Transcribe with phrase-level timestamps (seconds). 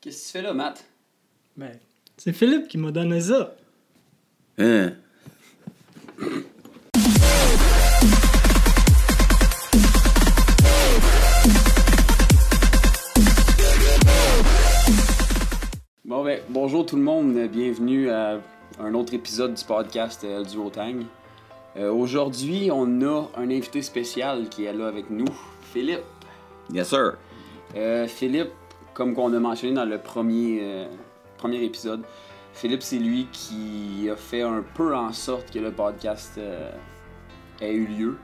[0.00, 0.84] Qu'est-ce que tu fais là, Matt?
[1.56, 1.76] Ben,
[2.16, 3.56] c'est Philippe qui m'a donné ça.
[4.56, 4.92] Hein?
[16.04, 18.40] Bon, ben, bonjour tout le monde, bienvenue à
[18.78, 21.02] un autre épisode du podcast euh, du Haut-Tang.
[21.76, 25.26] Euh, Aujourd'hui, on a un invité spécial qui est là avec nous,
[25.72, 26.04] Philippe.
[26.72, 27.14] Yes, sir.
[27.74, 28.52] Euh, Philippe,
[28.98, 30.86] comme qu'on a mentionné dans le premier, euh,
[31.36, 32.02] premier épisode,
[32.52, 36.72] Philippe, c'est lui qui a fait un peu en sorte que le podcast euh,
[37.60, 38.18] ait eu lieu.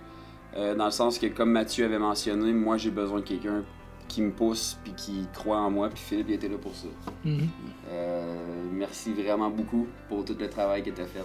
[0.57, 3.63] Euh, dans le sens que, comme Mathieu avait mentionné, moi j'ai besoin de quelqu'un
[4.09, 6.89] qui me pousse puis qui croit en moi, puis Philippe il était là pour ça.
[7.25, 7.49] Mhm.
[8.73, 11.23] Merci vraiment beaucoup pour tout le travail que tu as fait.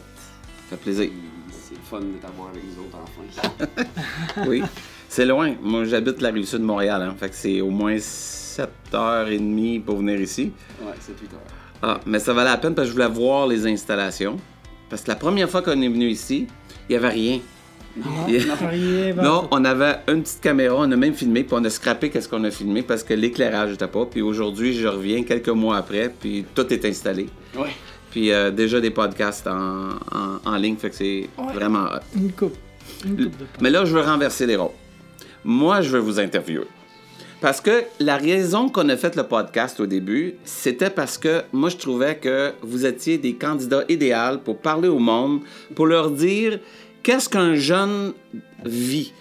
[0.69, 1.09] Ça fait plaisir.
[1.51, 4.43] C'est le fun de t'avoir avec nous autres enfin.
[4.47, 4.61] Oui.
[5.07, 5.55] C'est loin.
[5.61, 7.01] Moi, j'habite la rive sud de Montréal.
[7.01, 7.15] Hein.
[7.19, 10.51] Fait que c'est au moins 7h30 pour venir ici.
[10.81, 11.35] Ouais, c'est Twitter.
[11.81, 14.38] Ah, mais ça valait la peine parce que je voulais voir les installations.
[14.89, 16.47] Parce que la première fois qu'on est venu ici,
[16.88, 17.39] il n'y avait rien.
[17.97, 18.45] Non, Yeah.
[18.45, 21.63] non, rien, ben, Non, on avait une petite caméra, on a même filmé, puis on
[21.66, 24.05] a scrappé qu'est-ce qu'on a filmé parce que l'éclairage n'était pas.
[24.05, 27.27] Puis aujourd'hui, je reviens quelques mois après, puis tout est installé.
[27.57, 27.69] Ouais.
[28.11, 31.53] Puis euh, déjà des podcasts en, en- en ligne, fait que c'est Ouais.
[31.53, 31.99] vraiment hot.
[32.16, 32.55] Une coupe.
[33.05, 34.71] Une coupe de Mais là, je veux renverser les rôles.
[35.43, 36.66] Moi, je veux vous interviewer.
[37.41, 41.69] Parce que la raison qu'on a fait le podcast au début, c'était parce que moi,
[41.69, 45.39] je trouvais que vous étiez des candidats idéaux pour parler au monde,
[45.75, 46.59] pour leur dire
[47.01, 48.11] qu'est-ce qu'un jeune
[48.66, 49.13] vit.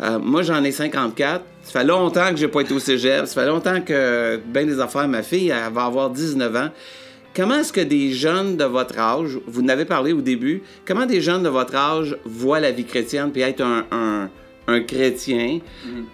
[0.00, 1.44] Euh, moi, j'en ai 54.
[1.62, 3.26] Ça fait longtemps que j'ai pas été au cégep.
[3.26, 6.68] Ça fait longtemps que, ben des affaires, ma fille, elle va avoir 19 ans.
[7.36, 11.20] Comment est-ce que des jeunes de votre âge, vous n'avez parlé au début, comment des
[11.20, 14.30] jeunes de votre âge voient la vie chrétienne puis être un, un-
[14.68, 15.60] un chrétien,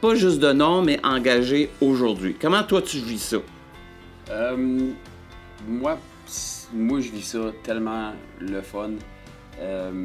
[0.00, 2.34] pas juste de nom, mais engagé aujourd'hui?
[2.40, 3.36] Comment toi tu vis ça?
[4.30, 4.56] Euh,
[5.68, 5.96] moi,
[7.00, 8.90] je vis ça tellement le fun.
[9.60, 10.04] Euh,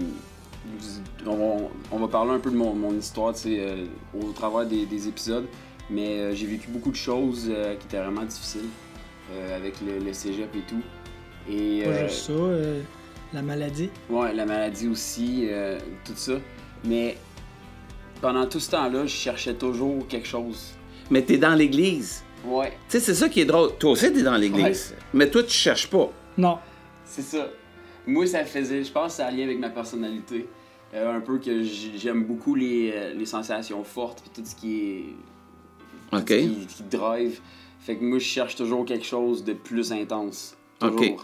[1.26, 4.86] on, va, on va parler un peu de mon, mon histoire euh, au travers des,
[4.86, 5.46] des épisodes,
[5.90, 8.70] mais j'ai vécu beaucoup de choses qui étaient vraiment difficiles
[9.54, 10.82] avec le, le cégep et tout.
[11.50, 12.82] Et, Pas euh, juste ça, euh,
[13.34, 13.90] la maladie.
[14.10, 16.34] Ouais, la maladie aussi, euh, tout ça.
[16.84, 17.18] Mais
[18.22, 20.74] pendant tout ce temps-là, je cherchais toujours quelque chose.
[21.10, 22.24] Mais t'es dans l'église.
[22.46, 23.78] Ouais, Tu sais, c'est ça qui est drôle.
[23.78, 24.94] Toi aussi, t'es dans l'église.
[25.14, 26.10] Mais toi, tu cherches pas.
[26.38, 26.60] Non.
[27.06, 27.48] c'est ça.
[28.06, 30.48] Moi, ça faisait, je pense que ça a lien avec ma personnalité.
[30.94, 35.04] Euh, un peu que j'aime beaucoup les, les sensations fortes, puis tout ce qui est.
[36.12, 36.30] tout OK.
[36.30, 37.42] ce qui, qui drive.
[37.82, 40.56] Fait que moi, je cherche toujours quelque chose de plus intense.
[40.80, 41.00] Toujours.
[41.02, 41.18] OK.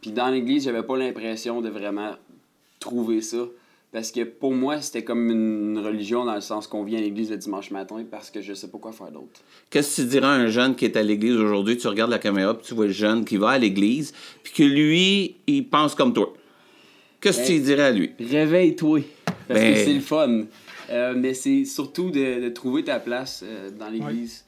[0.00, 2.14] Puis dans l'église, j'avais pas l'impression de vraiment
[2.78, 3.46] trouver ça.
[3.92, 7.28] Parce que pour moi, c'était comme une religion dans le sens qu'on vient à l'église
[7.30, 9.40] le dimanche matin parce que je sais pas quoi faire d'autre.
[9.68, 11.76] Qu'est-ce que tu dirais à un jeune qui est à l'église aujourd'hui?
[11.76, 14.62] Tu regardes la caméra, puis tu vois le jeune qui va à l'église, puis que
[14.62, 16.32] lui, il pense comme toi.
[17.20, 18.10] Qu'est-ce que tu Ben- dirais à lui?
[18.20, 19.00] Réveille-toi.
[19.48, 20.44] Parce Ben- que c'est le fun.
[20.90, 24.44] Euh, mais c'est surtout de, de trouver ta place euh, dans l'église.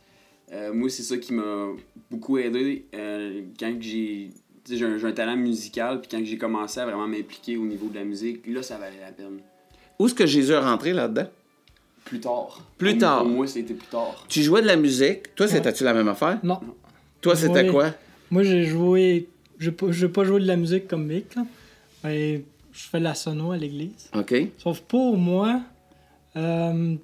[0.53, 1.69] Euh, moi, c'est ça qui m'a
[2.11, 4.31] beaucoup aidé euh, quand j'ai.
[4.65, 7.57] Tu sais, J'ai un, j'ai un talent musical, puis quand j'ai commencé à vraiment m'impliquer
[7.57, 9.41] au niveau de la musique, là, ça valait la peine.
[9.99, 11.27] Où est-ce que Jésus est rentré là-dedans?
[12.05, 12.61] Plus tard.
[12.79, 13.23] Plus tard.
[13.23, 14.25] Pour moi, c'était plus tard.
[14.29, 15.35] Tu jouais de la musique?
[15.35, 16.39] Toi, c'était-tu la même affaire?
[16.43, 16.61] Non.
[17.21, 17.91] Toi, c'était quoi?
[18.31, 19.29] Moi, j'ai joué.
[19.59, 21.45] J'ai pas, j'ai pas joué de la musique comme Mick, là.
[22.03, 22.43] Mais
[22.73, 24.11] je fais de la sono à l'église.
[24.15, 24.35] OK.
[24.59, 25.61] Sauf pour moi,
[26.37, 26.97] euh,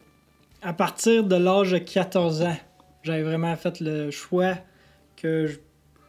[0.62, 2.56] à partir de l'âge de 14 ans,
[3.04, 4.54] j'avais vraiment fait le choix
[5.16, 5.58] que je,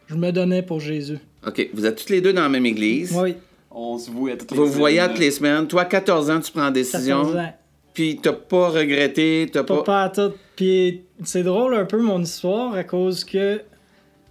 [0.08, 1.18] je me donnais pour Jésus.
[1.46, 1.70] OK.
[1.74, 3.16] Vous êtes toutes les deux dans la même église.
[3.16, 3.34] Oui,
[3.70, 5.66] On se voit à toutes les Vous vous voyez à toutes les semaines.
[5.66, 7.20] Toi, à 14 ans, tu prends la 14 décision.
[7.38, 7.54] ans.
[7.94, 9.82] Puis t'as pas regretté, t'as Pas, pas...
[9.82, 10.32] pas à tout.
[10.56, 13.62] Puis c'est drôle un peu mon histoire à cause que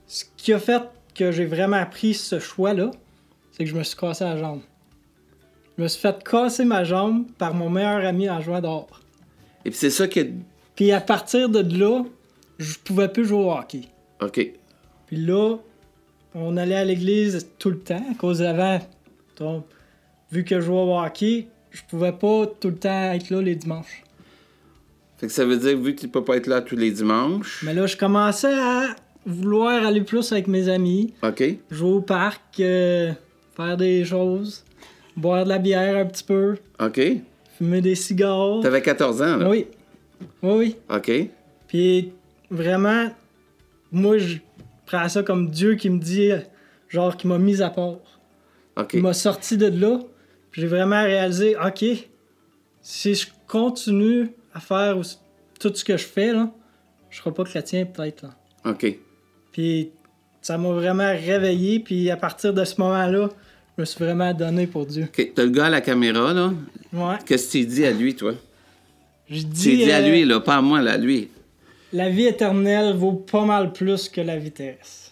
[0.07, 0.81] ce qui a fait
[1.13, 2.91] que j'ai vraiment pris ce choix-là,
[3.51, 4.61] c'est que je me suis cassé la jambe.
[5.77, 9.01] Je me suis fait casser ma jambe par mon meilleur ami en jouant dehors.
[9.65, 10.31] Et puis c'est ça qui est...
[10.75, 12.03] Puis à partir de là,
[12.57, 13.81] je pouvais plus jouer au hockey.
[14.21, 14.53] OK.
[15.07, 15.57] Puis là,
[16.35, 18.80] on allait à l'église tout le temps à cause d'avant.
[19.38, 19.65] Donc,
[20.31, 23.56] vu que je jouais au hockey, je pouvais pas tout le temps être là les
[23.56, 24.03] dimanches.
[25.18, 27.62] Fait que ça veut dire, vu que tu peux pas être là tous les dimanches...
[27.63, 28.95] Mais là, je commençais à
[29.25, 31.44] vouloir aller plus avec mes amis, OK.
[31.69, 33.12] jouer au parc, euh,
[33.56, 34.63] faire des choses,
[35.18, 37.01] boire de la bière un petit peu, OK.
[37.57, 38.62] fumer des cigares.
[38.62, 39.50] T'avais 14 ans, là?
[39.50, 39.68] Oui.
[40.42, 40.75] Oui, oui.
[40.89, 41.12] OK.
[41.68, 42.13] Puis
[42.50, 43.09] vraiment,
[43.92, 44.38] moi, je
[44.89, 46.31] prends ça comme Dieu qui me dit,
[46.88, 48.00] genre, qui m'a mis à part.
[48.94, 50.00] Il m'a sorti de là.
[50.51, 51.86] J'ai vraiment réalisé, OK,
[52.81, 54.97] si je continue à faire
[55.59, 56.51] tout ce que je fais, là,
[57.09, 58.25] je serai pas chrétien peut-être.
[58.65, 58.97] OK.
[59.51, 59.91] Puis
[60.41, 61.80] ça m'a vraiment réveillé.
[61.80, 63.30] Puis à partir de ce moment-là,
[63.77, 65.03] je me suis vraiment donné pour Dieu.
[65.03, 66.51] OK, t'as le gars à la caméra, là.
[66.94, 67.15] Ouais.
[67.25, 68.33] Qu'est-ce que tu dis à lui, toi?
[69.30, 71.30] Je Tu dis, à euh, lui, là, pas à moi, là, à lui.
[71.94, 75.12] La vie éternelle vaut pas mal plus que la vie terrestre.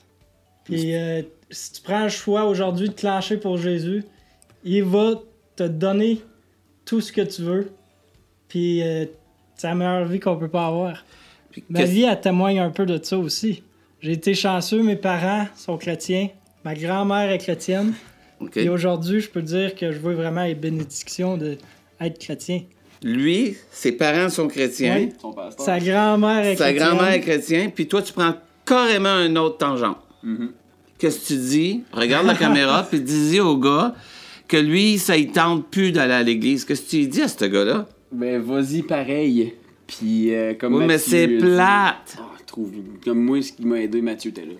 [0.64, 4.04] Puis euh, si tu prends le choix aujourd'hui de clencher pour Jésus,
[4.64, 5.22] il va
[5.56, 6.22] te donner
[6.86, 7.72] tout ce que tu veux.
[8.48, 9.06] Puis euh,
[9.56, 11.04] c'est la meilleure vie qu'on peut pas avoir.
[11.52, 13.64] Puis Ma vie, elle témoigne un peu de ça aussi.
[14.02, 16.30] J'ai été chanceux, mes parents sont chrétiens,
[16.64, 17.94] ma grand-mère est chrétienne.
[18.56, 22.62] Et aujourd'hui, je peux dire que je veux vraiment les bénédictions d'être chrétien.
[23.04, 24.96] Lui, ses parents sont chrétiens.
[24.98, 25.10] Oui.
[25.22, 25.66] Son pasteur.
[25.66, 26.88] Sa grand-mère est Sa chrétienne.
[26.96, 28.34] grand-mère est chrétienne, puis toi, tu prends
[28.66, 29.98] carrément un autre tangente.
[30.24, 30.52] Mhm.
[30.98, 31.84] Qu'est-ce que tu dis?
[31.94, 33.94] Regarde la caméra, puis dis au gars
[34.48, 36.66] que lui, ça il tente plus d'aller à l'église.
[36.66, 37.86] Qu'est-ce que tu dis à ce gars-là?
[38.12, 39.54] Ben, vas-y pareil.
[39.86, 42.18] Puis, euh, comme Oui, mais c'est dit- plate.
[42.20, 42.72] Ah, je trouve.
[43.04, 44.54] Comme moi, ce qui m'a aidé, Mathieu était là.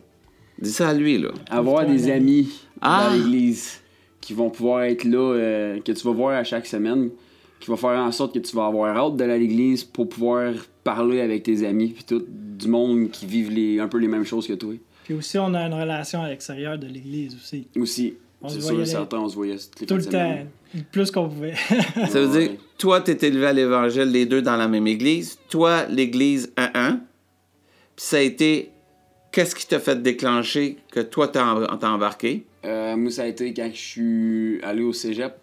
[0.60, 1.30] Dis ça à lui, là.
[1.50, 2.50] Avoir des amis
[2.82, 3.10] Ah.
[3.10, 3.80] dans l'église
[4.22, 7.10] qui vont pouvoir être là, euh, que tu vas voir à chaque semaine,
[7.60, 10.54] qui va faire en sorte que tu vas avoir hâte d'aller à l'église pour pouvoir
[10.84, 14.26] parler avec tes amis, puis tout, du monde qui vivent les, un peu les mêmes
[14.26, 14.74] choses que toi.
[15.04, 17.68] Puis aussi, on a une relation à l'extérieur de l'église aussi.
[17.78, 20.38] Aussi, On c'est se sûr, voyait certains, on se voyait toutes les Tout le temps.
[20.92, 21.56] Plus qu'on pouvait.
[22.10, 25.40] Ça veut dire, toi, t'es élevé à l'évangile, les deux dans la même église.
[25.50, 27.00] Toi, l'église 1-1.
[27.96, 28.72] Puis ça a été.
[29.32, 31.44] Qu'est-ce qui t'a fait déclencher que toi, t'as
[31.90, 32.46] embarqué?
[32.66, 35.34] Euh, moi, ça a été quand je suis allé au cégep,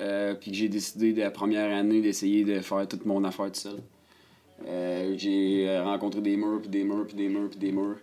[0.00, 3.52] euh, puis que j'ai décidé de la première année d'essayer de faire toute mon affaire
[3.52, 3.78] tout seul.
[4.66, 7.96] Euh, j'ai rencontré des murs, puis des murs, puis des murs, puis des murs,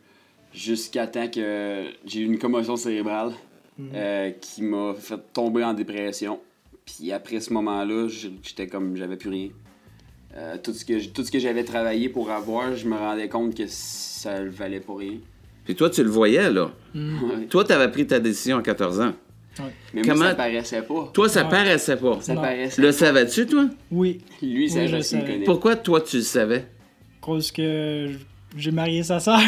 [0.53, 3.33] jusqu'à temps que j'ai eu une commotion cérébrale
[3.93, 6.39] euh, qui m'a fait tomber en dépression.
[6.85, 9.49] Puis après ce moment-là, j'étais comme, j'avais plus rien.
[10.35, 13.55] Euh, tout ce que tout ce que j'avais travaillé pour avoir, je me rendais compte
[13.55, 15.17] que ça le valait pas rien.
[15.63, 16.71] Puis toi, tu le voyais, là.
[16.95, 17.45] Ouais.
[17.49, 19.13] Toi, t'avais pris ta décision en 14 ans.
[19.93, 21.09] Mais Comment- moi, ça paraissait pas.
[21.13, 21.49] Toi, ça Ouais.
[21.49, 22.17] paraissait pas.
[22.21, 22.41] Ça Non.
[22.41, 23.65] paraissait Le savais-tu, toi?
[23.91, 24.19] Oui.
[24.41, 25.23] Lui, ça Oui, je parce savais.
[25.23, 25.45] connaît.
[25.45, 26.65] Pourquoi toi, tu le savais?
[27.21, 28.09] Cause que
[28.55, 29.39] j'ai marié sa sœur.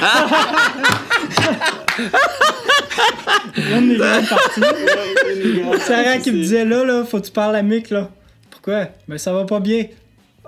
[3.56, 4.61] Des parties.
[5.81, 8.09] Sarah qui me disait là, là, faut que tu parles à Mick, là.
[8.50, 8.88] Pourquoi?
[9.07, 9.85] Ben ça va pas bien.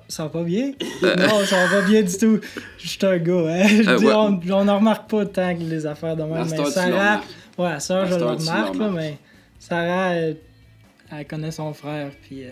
[0.08, 0.74] Ça va pas bien?
[1.02, 2.40] Non, ça va pas bien du tout.
[2.78, 3.68] Je suis un gars, hein.
[3.68, 4.14] Je Euh, dis, ouais.
[4.14, 6.46] on, on en remarque pas tant que les affaires de même.
[6.50, 7.22] Mais le Sarah,
[7.58, 9.18] ouais, ça, je le le remarque, là, mais
[9.62, 10.38] Sarah, elle,
[11.12, 12.52] elle connaît son frère, puis euh,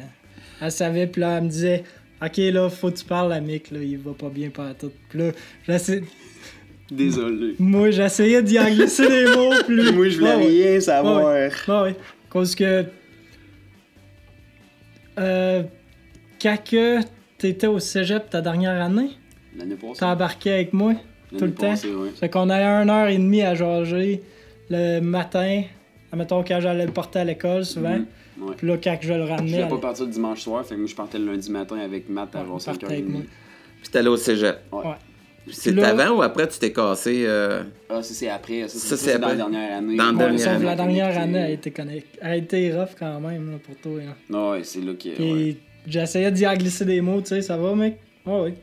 [0.61, 1.83] elle savait, puis là, elle me disait,
[2.23, 4.91] OK, là, faut que tu parles à Mick, là, il va pas bien par tout.
[5.09, 5.31] Puis là,
[5.67, 5.94] j'essa-
[6.91, 7.56] Désolé.
[7.59, 10.69] moi, j'essayais d'y en glisser des mots, lui- Moi, je voulais Ouais, ouais.
[10.71, 11.25] rien savoir.
[11.25, 11.95] Ouais, oui.
[12.29, 12.85] Cause que.
[15.19, 15.63] Euh,
[16.41, 17.00] quand que
[17.38, 19.09] t'étais au cégep ta dernière année,
[19.57, 20.00] L'année passée.
[20.00, 20.94] t'as embarqué avec moi
[21.38, 21.71] tout le temps.
[21.71, 22.09] passée, ouais.
[22.11, 24.21] Fait qu'on avait une heure et demie à jaser
[24.69, 25.63] le matin.
[26.11, 27.97] Admettons quand j'allais le porter à l'école souvent.
[27.97, 28.06] Mhm.
[28.41, 28.56] Ouais.
[28.57, 29.51] Puis là, quand que je le Je ramenais.
[29.51, 31.77] voulais à pas partir le dimanche soir, fait que moi je partais le lundi matin
[31.79, 33.21] avec Matt à Ouais, on genre 5 partait avec moi.
[33.81, 34.57] Puis t'allais au cégep.
[34.71, 34.79] Ouais.
[34.85, 34.95] Ouais.
[35.51, 37.23] C'est Là- avant ou après tu t'es cassé?
[37.25, 38.67] euh, Ah, ça c'est après.
[38.67, 39.95] Ça, Ça, c'est dans la dernière année.
[39.97, 40.65] Dans la Ouais, dernière année.
[40.65, 42.17] la dernière année a été, connect...
[42.21, 43.97] a été rough quand même là, pour toi.
[44.00, 44.15] là.
[44.29, 45.09] Non, ouais, c'est là que.
[45.15, 45.57] Puis ouais.
[45.88, 47.97] j'essayais d'y glisser des mots, tu sais, ça va, mec?
[48.27, 48.53] Ah oui.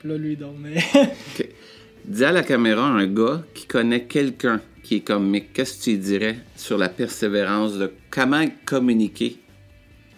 [0.00, 0.74] Puis là, lui, il dormait.
[2.04, 5.52] Dis à la caméra un gars qui connaît quelqu'un qui est comme Mick.
[5.52, 9.38] Qu'est-ce que tu dirais sur la persévérance de comment communiquer?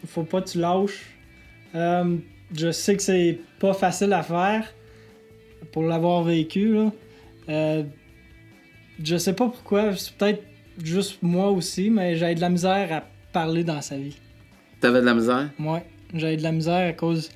[0.07, 1.07] faut pas que tu lâches.
[1.75, 2.17] Euh,
[2.55, 4.73] je sais que c'est pas facile à faire
[5.73, 6.75] pour l'avoir vécu.
[6.75, 6.93] Là.
[7.49, 7.83] Euh,
[9.03, 10.43] je sais pas pourquoi, c'est peut-être
[10.83, 13.03] juste moi aussi, mais j'ai de la misère à
[13.33, 14.17] parler dans sa vie.
[14.81, 15.51] T'avais de la misère?
[15.59, 15.83] Moi,
[16.15, 17.31] j'ai de la misère à cause.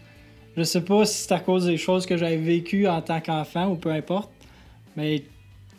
[0.56, 3.68] Je sais pas si c'est à cause des choses que j'avais vécues en tant qu'enfant
[3.68, 4.30] ou peu importe,
[4.96, 5.24] mais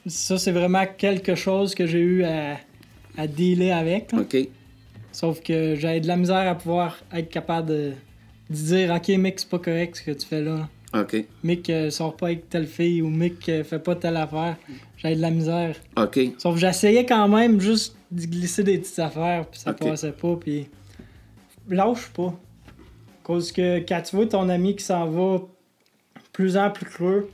[0.08, 2.58] ça, c'est vraiment quelque chose que j'ai eu à,
[3.18, 4.12] à dealer avec.
[4.12, 4.20] là.
[4.22, 4.38] OK.
[5.12, 7.92] Sauf que j'avais de la misère à pouvoir être capable de,
[8.50, 10.70] de dire Ok, mec, c'est pas correct ce que tu fais là.
[10.94, 11.26] OK.
[11.44, 14.58] Mick euh, sort pas avec telle fille ou Mick euh, fait pas telle affaire.
[14.98, 15.76] J'avais de la misère.
[15.98, 16.20] OK.
[16.38, 20.36] Sauf que j'essayais quand même juste de glisser des petites affaires, puis ça passait pas,
[20.36, 20.68] puis
[21.70, 22.34] lâche pas.
[23.24, 25.42] Cause que quand tu vois ton ami qui s'en va
[26.34, 27.30] plus en plus creux,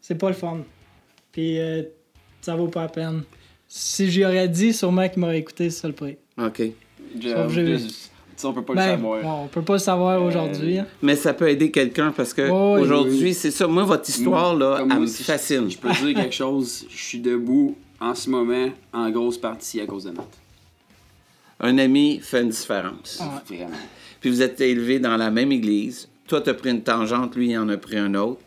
[0.00, 0.58] c'est pas le fun.
[1.34, 1.82] Puis euh,
[2.40, 3.22] ça vaut pas la peine.
[3.68, 6.16] Si j'y aurais dit, sûrement qu'il m'aurait écouté, c'est ça le prix.
[6.38, 6.62] OK.
[7.20, 9.22] Sauf que on peut pas le Ben, savoir.
[9.22, 10.78] bon, on peut pas le savoir Euh, aujourd'hui.
[10.78, 10.86] hein.
[11.02, 13.34] Mais ça peut aider quelqu'un parce que aujourd'hui, oui.
[13.34, 13.66] c'est ça.
[13.66, 15.68] Moi, votre histoire, là, Comme elle moi, me fascine.
[15.70, 16.86] Je peux dire quelque chose.
[16.88, 20.28] Je suis debout en ce moment, en grosse partie à cause de Matt.
[21.60, 23.18] Un ami fait une différence.
[23.20, 23.42] Ah.
[23.46, 23.70] Vraiment.
[24.20, 26.08] Puis vous êtes élevés dans la même église.
[26.28, 28.40] Toi, t'as pris une tangente, lui, il en a pris un autre.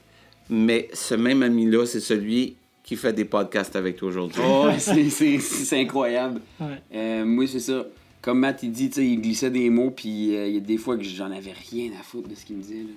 [0.49, 2.55] Mais ce même ami-là, c'est celui
[2.87, 4.41] qui fait des podcasts avec toi aujourd'hui.
[4.43, 6.41] Oh, c'est- c'est c'est incroyable.
[6.59, 6.81] Ouais.
[6.95, 7.85] Euh, moi, c'est ça.
[8.21, 10.61] Comme Matt, il dit, tu sais, il glissait des mots, puis euh, il y a
[10.61, 12.89] des fois que j'en avais rien à foutre de ce qu'il me disait, là.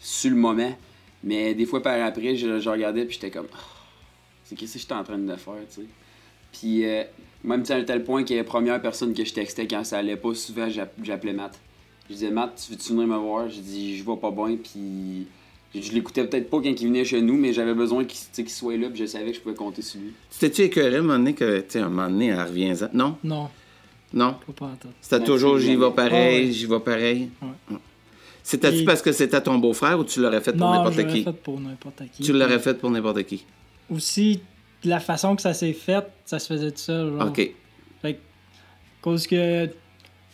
[0.00, 0.72] Sur le moment.
[1.22, 3.58] Mais des fois, par après, je, je regardais, puis j'étais comme, Ah,
[4.44, 5.86] c'est qu'est-ce que j'étais en train de faire, tu sais.
[6.52, 7.04] Puis, euh,
[7.44, 10.16] même à un tel point que la première personne que je textais quand ça allait
[10.16, 11.58] pas, souvent, j'app- j'appelais Matt.
[12.08, 13.48] Je disais, Matt, tu veux-tu venir me voir?
[13.50, 15.26] J'ai dit, je vais pas bien, puis.
[15.74, 18.88] Je l'écoutais peut-être pas quand il venait chez nous, mais j'avais besoin qu'il soit là,
[18.88, 20.12] puis je savais que je pouvais compter sur lui.
[20.30, 23.16] T'étais-tu écœuré à un moment donné que, tu sais, un moment donné, elle revient Non?
[23.22, 23.50] Non,
[24.14, 24.36] Non?
[25.00, 26.52] C'était toujours j'y vais pareil, Ah ouais.
[26.52, 27.28] j'y vais pareil.
[27.42, 27.76] Ouais.
[28.42, 31.22] C'était-tu Et- parce que c'était ton beau-frère ou tu l'aurais fait pour n'importe l'aurais qui?
[31.24, 32.22] fait pour n'importe qui.
[32.22, 33.44] Tu l'aurais fait pour n'importe qui.
[33.90, 34.40] Aussi,
[34.84, 37.10] de la façon que ça s'est fait, ça se faisait tout seul.
[37.18, 37.28] genre.
[37.28, 37.50] OK.
[38.00, 38.18] Fait que,
[39.02, 39.68] cause que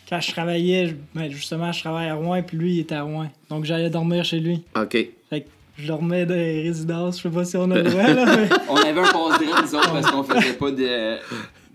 [0.08, 3.02] quand je travaillais, je- ben, justement, je travaillais à Rouen, puis lui, il était à
[3.02, 3.30] Rouen.
[3.50, 4.62] Donc j'allais dormir chez lui.
[4.76, 4.92] OK.
[5.30, 5.46] Fait que
[5.78, 8.48] je dormais dans les résidences, je sais pas si on a le droit, là, mais...
[8.68, 11.16] On avait un passe nous autres, parce qu'on faisait pas de.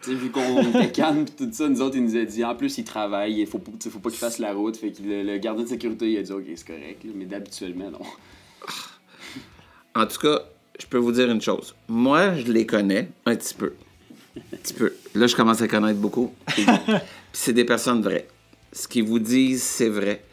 [0.01, 2.43] Tu sais, vu qu'on était calme pis tout ça, nous autres, il nous a dit
[2.45, 3.59] en plus, il travaille, il faut,
[3.89, 4.77] faut pas qu'il fasse la route.
[4.77, 7.25] Fait que le, le gardien de sécurité, il a dit ok, c'est correct, là, mais
[7.25, 7.99] d'habituellement, non.
[9.95, 10.39] En tout cas,
[10.79, 11.75] je peux vous dire une chose.
[11.89, 13.73] Moi, je les connais un petit peu.
[14.37, 14.93] Un petit peu.
[15.15, 16.33] Là, je commence à connaître beaucoup.
[17.31, 18.27] Puis c'est des personnes vraies.
[18.71, 20.23] Ce qu'ils vous disent, c'est vrai.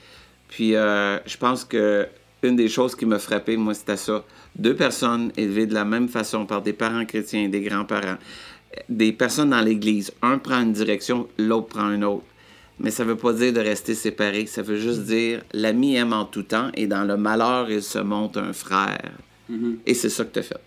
[0.48, 2.06] Puis euh, je pense que
[2.42, 4.24] une des choses qui m'a frappé, moi, c'était ça.
[4.56, 8.18] Deux personnes élevées de la même façon par des parents chrétiens, des grands-parents,
[8.88, 10.12] des personnes dans l'Église.
[10.22, 12.24] Un prend une direction, l'autre prend une autre.
[12.78, 14.46] Mais ça veut pas dire de rester séparés.
[14.46, 17.98] Ça veut juste dire l'ami aime en tout temps et dans le malheur, il se
[17.98, 19.12] monte un frère.
[19.86, 20.60] Et c'est ça que tu as fait.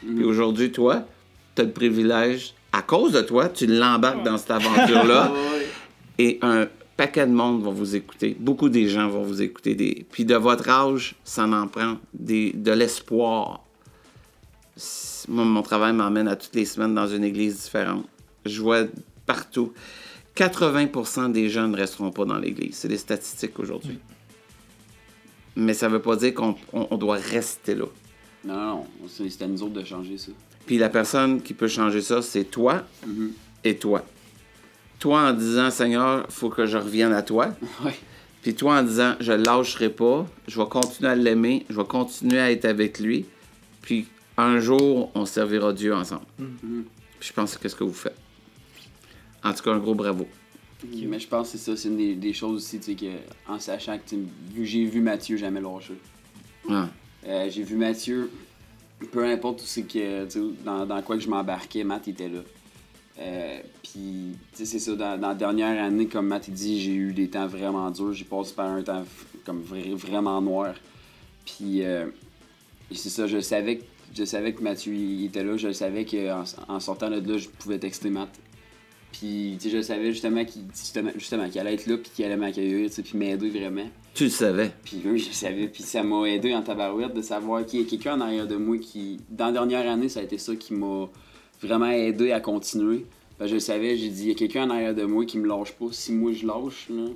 [0.00, 1.06] Puis aujourd'hui, toi,
[1.54, 5.32] tu as le privilège, à cause de toi, tu l'embarques dans cette aventure-là.
[6.18, 6.66] et un
[6.96, 8.36] paquet de monde va vous écouter.
[8.38, 9.74] Beaucoup des gens vont vous écouter.
[9.74, 10.06] Des...
[10.10, 12.52] Puis de votre âge, ça en prend des...
[12.52, 13.64] de l'espoir.
[15.28, 18.04] Moi, mon travail m'emmène à toutes les semaines dans une église différente.
[18.44, 18.84] Je vois
[19.26, 19.72] partout.
[20.36, 22.74] 80% des gens ne resteront pas dans l'église.
[22.74, 23.98] C'est les statistiques aujourd'hui.
[25.56, 27.84] Mais ça veut pas dire qu'on on- on doit rester là.
[28.44, 30.32] Non, non, c'est- à nous autres de changer ça.
[30.66, 32.84] Puis la personne qui peut changer ça, c'est toi
[33.62, 34.04] et toi.
[34.98, 37.54] Toi en disant Seigneur, faut que je revienne à toi.
[38.42, 42.38] Puis toi en disant je lâcherai pas, je vais continuer à l'aimer, je vais continuer
[42.38, 43.26] à être avec lui.
[43.82, 44.06] Puis
[44.36, 46.24] un jour, on servira Dieu ensemble.
[46.36, 48.16] Puis je pense que c'est ce que vous faites.
[49.42, 50.26] En tout cas, un gros bravo.
[50.92, 53.50] Mais je pense que c'est ça, c'est une des, des choses aussi, tu sais, que,
[53.50, 54.16] en sachant que,
[54.62, 55.94] j'ai vu Mathieu jamais lâcher.
[56.68, 56.88] Ah.
[57.26, 58.30] Euh, j'ai vu Mathieu,
[59.12, 60.26] peu importe c'est que,
[60.64, 62.40] dans, dans quoi que je m'embarquais, Matt était là.
[63.20, 66.94] Euh, Puis, tu sais, c'est ça, dans, dans la dernière année, comme Matt dit, j'ai
[66.94, 68.12] eu des temps vraiment durs.
[68.12, 69.04] J'ai passé par un temps
[69.44, 70.74] comme vra- vraiment noir.
[71.46, 72.06] Puis, euh,
[72.90, 73.84] c'est ça, je savais, que,
[74.16, 75.56] je savais que Mathieu il était là.
[75.56, 78.30] Je savais qu'en en sortant de là, je pouvais texter Matt.
[79.12, 82.36] Puis, tu sais, je savais justement qu'il justement, justement, allait être là, puis qu'il allait
[82.36, 83.88] m'accueillir, puis m'aider vraiment.
[84.14, 84.70] Tu le savais.
[84.84, 85.66] Puis eux, je savais.
[85.66, 88.54] Puis ça m'a aidé en tabarouette de savoir qu'il y a quelqu'un en arrière de
[88.54, 89.18] moi qui.
[89.28, 91.08] Dans la dernière année, ça a été ça qui m'a
[91.60, 93.06] vraiment aidé à continuer.
[93.40, 95.48] Que je savais, j'ai dit, il y a quelqu'un en arrière de moi qui me
[95.48, 95.86] lâche pas.
[95.90, 97.06] Si moi je lâche, là,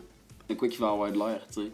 [0.49, 1.71] de quoi qu'il va avoir de l'air, tu sais.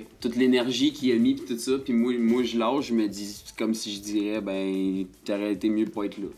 [0.00, 0.04] OK.
[0.20, 1.72] Toute l'énergie qu'il a mis, puis tout ça.
[1.78, 5.52] Puis moi, moi je lâche, je me dis, c'est comme si je dirais, ben, t'aurais
[5.52, 6.28] été mieux de pas être là.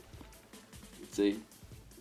[1.00, 1.35] Tu sais.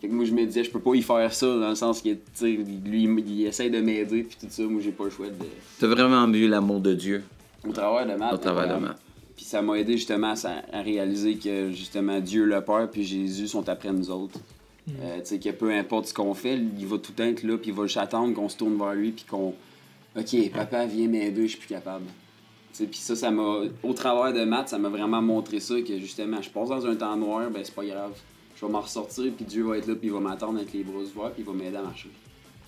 [0.03, 2.01] Fait que moi, je me disais, je peux pas y faire ça, dans le sens
[2.01, 4.63] que, tu sais, lui, il essaie de m'aider, puis tout ça.
[4.63, 5.33] Moi, j'ai pas le choix de.
[5.79, 7.23] Tu as vraiment vu l'amour de Dieu
[7.65, 8.33] Au travers de maths.
[8.33, 8.83] au travers de.
[8.83, 8.97] Matt.
[9.37, 10.33] Puis ça m'a aidé justement
[10.73, 14.41] à, réaliser que justement Dieu le Père puis Jésus sont après nous autres.
[14.89, 17.69] Euh, tu sais, que peu importe ce qu'on fait, il va tout être là, puis
[17.69, 19.53] il va juste attendre qu'on se tourne vers lui, puis qu'on.
[20.17, 22.03] Ok, papa, viens m'aider, je suis plus capable.
[22.73, 23.61] Tu sais, Puis ça, ça m'a.
[23.81, 26.95] Au travers de maths, ça m'a vraiment montré ça, que justement, je passe dans un
[26.97, 28.11] temps noir, ben c'est pas grave.
[28.63, 30.83] Je vais m'en ressortir, puis Dieu va être là, puis il va m'attendre avec les
[30.83, 32.09] bras ouverts, puis il va m'aider à marcher.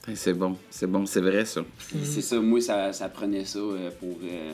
[0.06, 1.62] Hey, C'est bon, c'est bon, c'est vrai ça.
[2.04, 4.18] C'est ça, moi, ça, ça prenait ça euh, pour.
[4.24, 4.54] euh,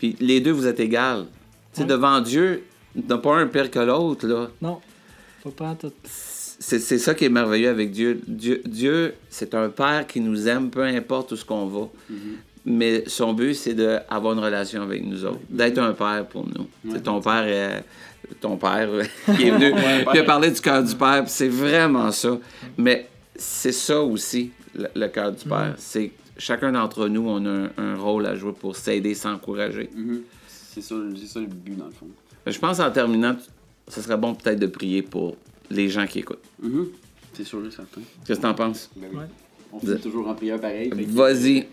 [0.00, 1.26] Puis les deux, vous êtes égales.
[1.72, 1.88] Tu sais, Ouais.
[1.88, 2.64] devant Dieu,
[2.96, 4.48] il n'y en a pas un pire que l'autre, là.
[4.60, 4.80] Non,
[5.42, 5.92] faut pas en tout.
[6.04, 8.20] C'est c'est ça qui est merveilleux avec Dieu.
[8.26, 11.88] Dieu, Dieu c'est un Père qui nous aime, peu importe où ce qu'on va.
[12.64, 16.66] Mais son but, c'est d'avoir une relation avec nous autres, d'être un Père pour nous.
[16.92, 17.84] C'est ton Père, est-
[18.40, 19.02] ton Père euh,
[19.36, 19.72] qui est venu,
[20.12, 22.38] qui a parlé du cœur du Père, c'est vraiment ça.
[22.76, 25.74] Mais c'est ça aussi, le, le cœur du Père.
[25.78, 29.90] C'est que chacun d'entre nous, on a un, un rôle à jouer pour s'aider, s'encourager.
[30.46, 32.08] C'est ça, c'est ça le but, dans le fond.
[32.46, 33.36] Je pense en terminant,
[33.88, 35.36] ce serait bon peut-être de prier pour
[35.70, 36.44] les gens qui écoutent.
[36.60, 36.88] Mhm.
[37.34, 38.00] C'est sûr et certain.
[38.26, 38.90] Qu'est-ce que tu en penses?
[38.96, 39.24] Ben oui.
[39.72, 40.90] On fait toujours en prière pareil.
[41.08, 41.66] Vas-y.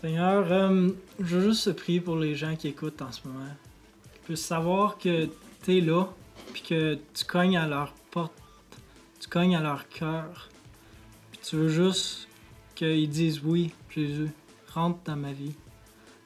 [0.00, 0.88] Seigneur, euh,
[1.20, 3.44] je veux juste te prier pour les gens qui écoutent en ce moment.
[4.28, 5.30] Puissent savoir que
[5.62, 6.04] t'es là,
[6.52, 8.34] puis que tu cognes à leur porte,
[9.18, 10.50] tu cognes à leur cœur,
[11.30, 12.28] puis tu veux juste
[12.74, 14.28] qu'ils disent oui, Jésus,
[14.74, 15.54] rentre dans ma vie,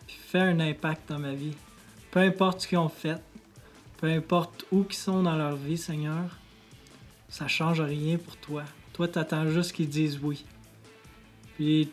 [0.08, 1.54] puis fais un impact dans ma vie.
[2.10, 3.22] Peu importe ce qu'ils ont fait,
[3.98, 6.40] peu importe où qu'ils sont dans leur vie, Seigneur,
[7.28, 8.64] ça change rien pour toi.
[8.94, 10.44] Toi, t'attends juste qu'ils disent oui.
[11.54, 11.88] Puis,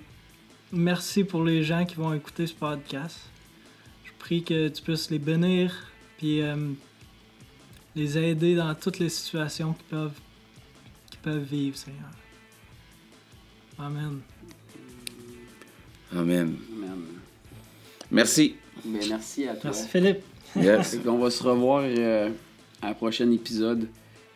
[0.71, 3.19] merci pour les gens qui vont écouter ce podcast.
[4.05, 5.88] Je prie que tu puisses les bénir,
[6.19, 6.55] puis euh,
[7.95, 10.19] les aider dans toutes les situations qu'ils peuvent,
[11.09, 12.11] qu'ils peuvent vivre, Seigneur.
[13.77, 14.19] Amen.
[16.11, 16.57] Amen.
[16.73, 16.99] Amen.
[18.11, 18.55] Merci.
[18.83, 19.71] Merci à toi.
[19.71, 20.19] Merci Philippe.
[20.57, 20.97] Yes.
[21.05, 22.29] Qu'on va se revoir euh,
[22.81, 23.88] à un prochain épisode.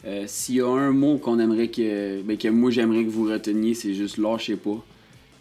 [0.05, 3.25] Euh, S'il y a un mot qu'on aimerait que, ben, que moi j'aimerais que vous
[3.25, 4.81] reteniez, c'est juste lâchez pas.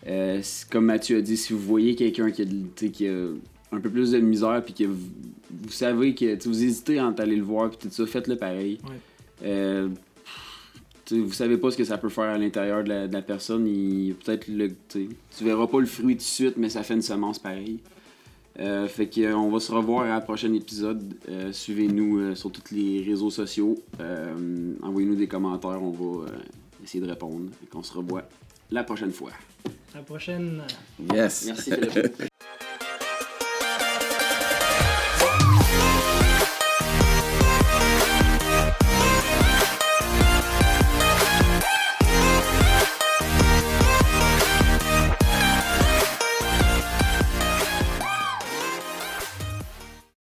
[0.09, 3.29] Euh, comme Mathieu a dit, si vous voyez quelqu'un qui, a qui a
[3.73, 5.09] un peu plus de misère, puis que vous,
[5.51, 8.79] vous savez que vous hésitez à aller le voir, puis tout ça, faites-le pareil.
[8.85, 8.99] Ouais.
[9.45, 9.89] Euh,
[11.11, 13.67] vous savez pas ce que ça peut faire à l'intérieur de la, de la personne.
[13.67, 15.09] Il peut-être le, tu
[15.43, 17.81] verras pas le fruit tout de suite, mais ça fait une semence pareille.
[18.61, 21.03] Euh, fait que euh, on va se revoir à un prochain épisode.
[21.29, 23.79] Euh, Suivez-nous euh, sur tous les réseaux sociaux.
[24.01, 26.37] Euh, Envoyez-nous des commentaires, on va euh,
[26.85, 27.49] essayer de répondre.
[27.61, 28.29] Fait qu'on se revoit
[28.71, 29.31] la prochaine fois.
[29.95, 30.63] À la prochaine.
[31.13, 31.47] Yes.
[31.47, 32.23] Merci Philippe.